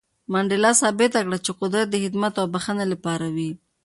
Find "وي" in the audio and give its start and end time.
3.35-3.51